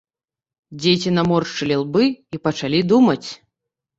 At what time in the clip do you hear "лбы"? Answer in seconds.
1.83-2.03